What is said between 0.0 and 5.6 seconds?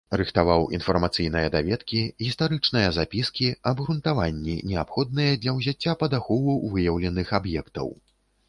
Рыхтаваў інфармацыйныя даведкі, гістарычныя запіскі, абгрунтаванні, неабходныя для